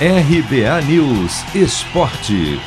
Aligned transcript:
RBA 0.00 0.82
News 0.88 1.44
Esporte. 1.54 2.58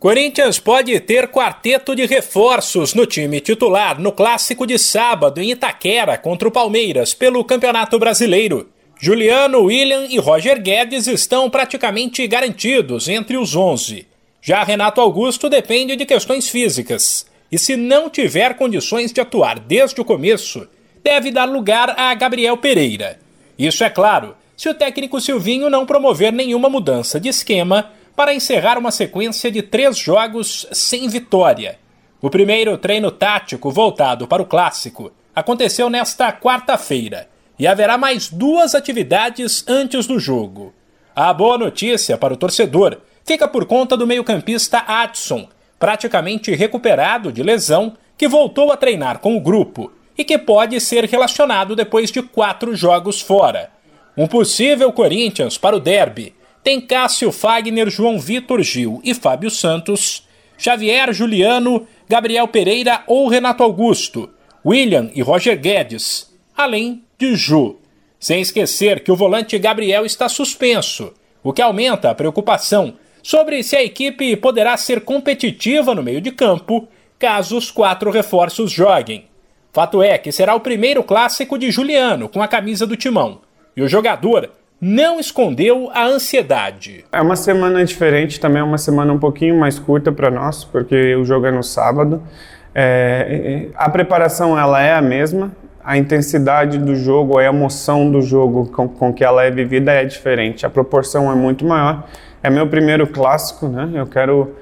Corinthians 0.00 0.58
pode 0.58 0.98
ter 1.00 1.28
quarteto 1.28 1.94
de 1.94 2.06
reforços 2.06 2.94
no 2.94 3.04
time 3.04 3.42
titular 3.42 4.00
no 4.00 4.10
clássico 4.10 4.66
de 4.66 4.78
sábado 4.78 5.38
em 5.38 5.50
Itaquera 5.50 6.16
contra 6.16 6.48
o 6.48 6.50
Palmeiras 6.50 7.12
pelo 7.12 7.44
Campeonato 7.44 7.98
Brasileiro. 7.98 8.70
Juliano, 8.98 9.64
William 9.64 10.06
e 10.08 10.18
Roger 10.18 10.62
Guedes 10.62 11.06
estão 11.06 11.50
praticamente 11.50 12.26
garantidos 12.26 13.06
entre 13.06 13.36
os 13.36 13.54
11. 13.54 14.06
Já 14.40 14.64
Renato 14.64 15.02
Augusto 15.02 15.50
depende 15.50 15.94
de 15.94 16.06
questões 16.06 16.48
físicas 16.48 17.26
e, 17.52 17.58
se 17.58 17.76
não 17.76 18.08
tiver 18.08 18.54
condições 18.54 19.12
de 19.12 19.20
atuar 19.20 19.58
desde 19.58 20.00
o 20.00 20.06
começo, 20.06 20.66
deve 21.04 21.30
dar 21.30 21.44
lugar 21.44 21.90
a 21.98 22.14
Gabriel 22.14 22.56
Pereira. 22.56 23.27
Isso 23.58 23.82
é 23.82 23.90
claro, 23.90 24.36
se 24.56 24.68
o 24.68 24.74
técnico 24.74 25.20
Silvinho 25.20 25.68
não 25.68 25.84
promover 25.84 26.32
nenhuma 26.32 26.68
mudança 26.68 27.18
de 27.18 27.28
esquema 27.28 27.90
para 28.14 28.32
encerrar 28.32 28.78
uma 28.78 28.90
sequência 28.90 29.50
de 29.50 29.62
três 29.62 29.96
jogos 29.96 30.66
sem 30.72 31.08
vitória. 31.08 31.78
O 32.20 32.30
primeiro 32.30 32.76
treino 32.78 33.10
tático 33.10 33.70
voltado 33.70 34.26
para 34.28 34.42
o 34.42 34.46
clássico 34.46 35.12
aconteceu 35.34 35.90
nesta 35.90 36.32
quarta-feira 36.32 37.28
e 37.58 37.66
haverá 37.66 37.98
mais 37.98 38.28
duas 38.28 38.74
atividades 38.74 39.64
antes 39.68 40.06
do 40.06 40.18
jogo. 40.18 40.72
A 41.14 41.32
boa 41.32 41.58
notícia 41.58 42.16
para 42.16 42.34
o 42.34 42.36
torcedor 42.36 42.98
fica 43.24 43.48
por 43.48 43.66
conta 43.66 43.96
do 43.96 44.06
meio-campista 44.06 44.84
Adson, 44.86 45.48
praticamente 45.78 46.54
recuperado 46.54 47.32
de 47.32 47.42
lesão, 47.42 47.96
que 48.16 48.28
voltou 48.28 48.72
a 48.72 48.76
treinar 48.76 49.18
com 49.18 49.36
o 49.36 49.40
grupo 49.40 49.92
e 50.18 50.24
que 50.24 50.36
pode 50.36 50.80
ser 50.80 51.04
relacionado 51.04 51.76
depois 51.76 52.10
de 52.10 52.20
quatro 52.20 52.74
jogos 52.74 53.20
fora. 53.20 53.70
Um 54.16 54.26
possível 54.26 54.92
Corinthians 54.92 55.56
para 55.56 55.76
o 55.76 55.80
derby 55.80 56.34
tem 56.64 56.80
Cássio 56.80 57.30
Fagner, 57.30 57.88
João 57.88 58.18
Vitor 58.18 58.60
Gil 58.62 59.00
e 59.04 59.14
Fábio 59.14 59.48
Santos, 59.48 60.26
Xavier 60.58 61.12
Juliano, 61.12 61.86
Gabriel 62.08 62.48
Pereira 62.48 63.04
ou 63.06 63.28
Renato 63.28 63.62
Augusto, 63.62 64.28
William 64.66 65.08
e 65.14 65.22
Roger 65.22 65.56
Guedes, 65.56 66.34
além 66.56 67.04
de 67.16 67.36
Ju. 67.36 67.76
Sem 68.18 68.40
esquecer 68.40 69.04
que 69.04 69.12
o 69.12 69.16
volante 69.16 69.56
Gabriel 69.56 70.04
está 70.04 70.28
suspenso, 70.28 71.14
o 71.44 71.52
que 71.52 71.62
aumenta 71.62 72.10
a 72.10 72.14
preocupação 72.14 72.94
sobre 73.22 73.62
se 73.62 73.76
a 73.76 73.84
equipe 73.84 74.34
poderá 74.36 74.76
ser 74.76 75.02
competitiva 75.02 75.94
no 75.94 76.02
meio 76.02 76.20
de 76.20 76.32
campo 76.32 76.88
caso 77.20 77.56
os 77.56 77.70
quatro 77.70 78.10
reforços 78.10 78.72
joguem. 78.72 79.27
Fato 79.78 80.02
é 80.02 80.18
que 80.18 80.32
será 80.32 80.56
o 80.56 80.60
primeiro 80.60 81.04
clássico 81.04 81.56
de 81.56 81.70
Juliano 81.70 82.28
com 82.28 82.42
a 82.42 82.48
camisa 82.48 82.84
do 82.84 82.96
timão. 82.96 83.42
E 83.76 83.80
o 83.80 83.86
jogador 83.86 84.50
não 84.80 85.20
escondeu 85.20 85.88
a 85.94 86.04
ansiedade. 86.04 87.04
É 87.12 87.22
uma 87.22 87.36
semana 87.36 87.84
diferente, 87.84 88.40
também 88.40 88.58
é 88.58 88.64
uma 88.64 88.76
semana 88.76 89.12
um 89.12 89.20
pouquinho 89.20 89.56
mais 89.56 89.78
curta 89.78 90.10
para 90.10 90.32
nós, 90.32 90.64
porque 90.64 91.14
o 91.14 91.24
jogo 91.24 91.46
é 91.46 91.52
no 91.52 91.62
sábado. 91.62 92.20
É, 92.74 93.68
a 93.76 93.88
preparação 93.88 94.58
ela 94.58 94.82
é 94.82 94.94
a 94.94 95.00
mesma, 95.00 95.52
a 95.84 95.96
intensidade 95.96 96.76
do 96.76 96.96
jogo, 96.96 97.38
a 97.38 97.44
emoção 97.44 98.10
do 98.10 98.20
jogo 98.20 98.68
com, 98.72 98.88
com 98.88 99.12
que 99.12 99.22
ela 99.22 99.44
é 99.44 99.50
vivida 99.52 99.92
é 99.92 100.04
diferente. 100.04 100.66
A 100.66 100.70
proporção 100.70 101.30
é 101.30 101.36
muito 101.36 101.64
maior. 101.64 102.04
É 102.42 102.50
meu 102.50 102.66
primeiro 102.66 103.06
clássico, 103.06 103.68
né? 103.68 103.88
Eu 103.94 104.08
quero 104.08 104.56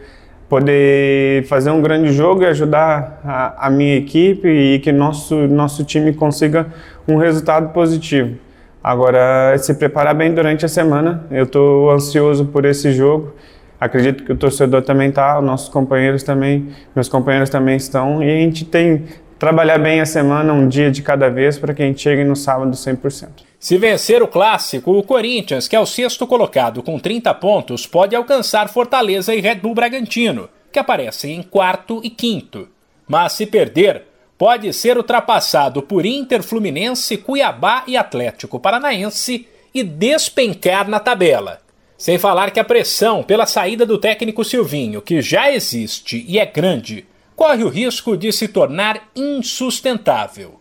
poder 0.49 1.45
fazer 1.47 1.71
um 1.71 1.81
grande 1.81 2.13
jogo 2.13 2.43
e 2.43 2.47
ajudar 2.47 3.21
a, 3.25 3.67
a, 3.67 3.71
minha 3.71 3.97
equipe 3.97 4.49
e 4.49 4.79
que 4.79 4.93
nosso 4.93 5.35
nosso 5.49 5.85
time 5.85 6.13
consiga 6.13 6.67
um 7.07 7.17
resultado 7.17 7.73
positivo. 7.73 8.37
Agora, 8.83 9.57
se 9.59 9.75
preparar 9.75 10.15
bem 10.15 10.33
durante 10.33 10.65
a 10.65 10.69
semana. 10.69 11.27
Eu 11.31 11.45
estou 11.45 11.91
ansioso 11.91 12.47
por 12.47 12.65
esse 12.65 12.93
jogo. 12.93 13.35
Acredito 13.81 14.25
que 14.25 14.33
o 14.33 14.37
torcedor 14.37 14.83
também 14.83 15.09
está, 15.09 15.41
nossos 15.43 15.69
companheiros 15.69 16.23
também, 16.23 16.69
meus 16.95 17.09
companheiros 17.09 17.51
também 17.51 17.77
estão. 17.77 18.23
E 18.23 18.31
a 18.31 18.37
gente 18.37 18.65
tem 18.65 19.05
trabalhar 19.39 19.79
bem 19.79 20.01
a 20.01 20.07
semana, 20.07 20.53
um 20.53 20.69
dia 20.69 20.91
de 20.91 21.03
cada 21.03 21.29
vez, 21.29 21.59
para 21.59 21.75
que 21.75 21.83
a 21.83 21.87
gente 21.87 22.01
chegue 22.01 22.25
no 22.25 22.37
sábado 22.37 22.71
100%. 22.71 23.46
Se 23.59 23.79
vencer 23.79 24.23
o 24.23 24.29
clássico, 24.29 24.93
o 24.93 25.03
Corinthians, 25.03 25.67
que 25.67 25.75
é 25.75 25.81
o 25.81 25.87
sexto 25.87 26.27
colocado 26.27 26.83
com 26.83 26.99
30 26.99 27.33
pontos, 27.35 27.87
pode 27.87 28.15
alcançar 28.15 28.69
Fortaleza 28.69 29.35
e 29.35 29.41
Red 29.41 29.57
Bull 29.57 29.75
Bragantino, 29.75 30.49
que 30.71 30.79
aparecem 30.79 31.35
em 31.35 31.43
quarto 31.43 32.01
e 32.05 32.11
quinto. 32.11 32.69
Mas 33.09 33.33
se 33.33 33.47
perder, 33.47 34.05
pode 34.37 34.73
ser 34.73 34.99
ultrapassado 34.99 35.83
por 35.83 36.05
Inter, 36.05 36.43
Fluminense, 36.43 37.17
Cuiabá 37.17 37.85
e 37.87 37.97
Atlético 37.97 38.61
Paranaense 38.61 39.49
e 39.73 39.83
despencar 39.83 40.89
na 40.89 41.01
tabela. 41.01 41.61
Sem 41.97 42.19
falar 42.19 42.51
que 42.51 42.61
a 42.61 42.65
pressão 42.65 43.23
pela 43.23 43.47
saída 43.47 43.87
do 43.87 43.97
técnico 43.97 44.45
Silvinho, 44.45 45.01
que 45.01 45.23
já 45.23 45.51
existe 45.51 46.25
e 46.29 46.39
é 46.39 46.45
grande, 46.45 47.07
corre 47.35 47.65
o 47.65 47.69
risco 47.69 48.17
de 48.17 48.31
se 48.33 48.49
tornar 48.49 49.09
insustentável. 49.17 50.61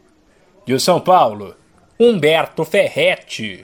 De 0.66 0.80
São 0.80 1.00
Paulo, 1.00 1.56
Humberto 1.98 2.66
Ferretti. 2.66 3.64